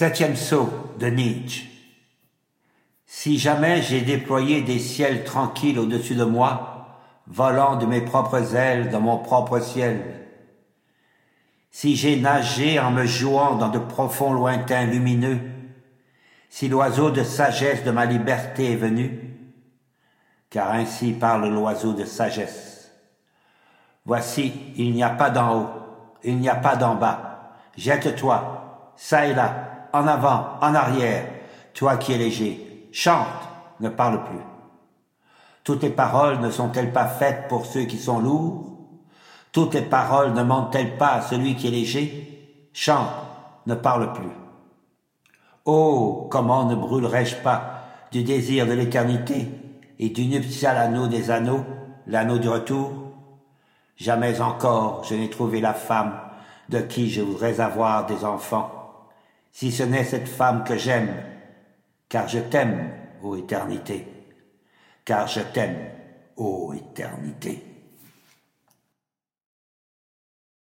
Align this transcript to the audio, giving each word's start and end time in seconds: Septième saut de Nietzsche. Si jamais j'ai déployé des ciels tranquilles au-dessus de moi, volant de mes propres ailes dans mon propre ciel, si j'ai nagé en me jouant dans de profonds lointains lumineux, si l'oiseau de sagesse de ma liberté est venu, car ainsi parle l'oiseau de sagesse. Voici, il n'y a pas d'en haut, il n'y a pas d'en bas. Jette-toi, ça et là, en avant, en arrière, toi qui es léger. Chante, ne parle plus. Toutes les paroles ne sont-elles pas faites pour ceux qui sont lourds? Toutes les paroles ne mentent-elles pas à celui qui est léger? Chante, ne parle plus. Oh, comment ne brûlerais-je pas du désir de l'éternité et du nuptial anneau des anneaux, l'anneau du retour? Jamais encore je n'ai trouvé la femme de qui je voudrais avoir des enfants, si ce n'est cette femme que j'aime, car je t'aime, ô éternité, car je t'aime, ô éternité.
Septième 0.00 0.34
saut 0.34 0.70
de 0.98 1.08
Nietzsche. 1.08 1.68
Si 3.04 3.38
jamais 3.38 3.82
j'ai 3.82 4.00
déployé 4.00 4.62
des 4.62 4.78
ciels 4.78 5.24
tranquilles 5.24 5.78
au-dessus 5.78 6.14
de 6.14 6.24
moi, 6.24 6.86
volant 7.26 7.76
de 7.76 7.84
mes 7.84 8.00
propres 8.00 8.56
ailes 8.56 8.88
dans 8.88 9.02
mon 9.02 9.18
propre 9.18 9.60
ciel, 9.60 10.26
si 11.70 11.96
j'ai 11.96 12.18
nagé 12.18 12.80
en 12.80 12.92
me 12.92 13.04
jouant 13.04 13.56
dans 13.56 13.68
de 13.68 13.78
profonds 13.78 14.32
lointains 14.32 14.86
lumineux, 14.86 15.38
si 16.48 16.68
l'oiseau 16.68 17.10
de 17.10 17.22
sagesse 17.22 17.84
de 17.84 17.90
ma 17.90 18.06
liberté 18.06 18.72
est 18.72 18.76
venu, 18.76 19.36
car 20.48 20.72
ainsi 20.72 21.12
parle 21.12 21.46
l'oiseau 21.50 21.92
de 21.92 22.06
sagesse. 22.06 22.90
Voici, 24.06 24.54
il 24.76 24.92
n'y 24.92 25.02
a 25.02 25.10
pas 25.10 25.28
d'en 25.28 25.60
haut, 25.60 25.68
il 26.24 26.38
n'y 26.38 26.48
a 26.48 26.54
pas 26.54 26.76
d'en 26.76 26.94
bas. 26.94 27.58
Jette-toi, 27.76 28.92
ça 28.96 29.26
et 29.26 29.34
là, 29.34 29.70
en 29.92 30.06
avant, 30.06 30.58
en 30.60 30.74
arrière, 30.74 31.26
toi 31.74 31.96
qui 31.96 32.12
es 32.12 32.18
léger. 32.18 32.88
Chante, 32.92 33.26
ne 33.80 33.88
parle 33.88 34.24
plus. 34.24 34.44
Toutes 35.64 35.82
les 35.82 35.90
paroles 35.90 36.40
ne 36.40 36.50
sont-elles 36.50 36.92
pas 36.92 37.06
faites 37.06 37.48
pour 37.48 37.66
ceux 37.66 37.84
qui 37.84 37.98
sont 37.98 38.18
lourds? 38.18 38.66
Toutes 39.52 39.74
les 39.74 39.82
paroles 39.82 40.32
ne 40.32 40.42
mentent-elles 40.42 40.96
pas 40.96 41.12
à 41.14 41.22
celui 41.22 41.56
qui 41.56 41.68
est 41.68 41.72
léger? 41.72 42.68
Chante, 42.72 43.08
ne 43.66 43.74
parle 43.74 44.12
plus. 44.12 44.32
Oh, 45.64 46.28
comment 46.30 46.64
ne 46.64 46.74
brûlerais-je 46.74 47.36
pas 47.36 47.84
du 48.10 48.22
désir 48.22 48.66
de 48.66 48.72
l'éternité 48.72 49.48
et 49.98 50.08
du 50.08 50.26
nuptial 50.26 50.76
anneau 50.76 51.06
des 51.06 51.30
anneaux, 51.30 51.64
l'anneau 52.06 52.38
du 52.38 52.48
retour? 52.48 52.90
Jamais 53.96 54.40
encore 54.40 55.04
je 55.04 55.14
n'ai 55.14 55.28
trouvé 55.28 55.60
la 55.60 55.74
femme 55.74 56.18
de 56.70 56.78
qui 56.80 57.10
je 57.10 57.20
voudrais 57.20 57.60
avoir 57.60 58.06
des 58.06 58.24
enfants, 58.24 58.79
si 59.52 59.72
ce 59.72 59.82
n'est 59.82 60.04
cette 60.04 60.28
femme 60.28 60.64
que 60.64 60.76
j'aime, 60.76 61.14
car 62.08 62.28
je 62.28 62.38
t'aime, 62.38 62.90
ô 63.22 63.36
éternité, 63.36 64.06
car 65.04 65.26
je 65.26 65.40
t'aime, 65.40 65.90
ô 66.36 66.72
éternité. 66.72 67.69